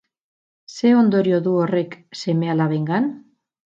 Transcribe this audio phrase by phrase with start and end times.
[0.75, 1.93] Ze ondorio du horrek
[2.23, 3.11] seme-alabengan?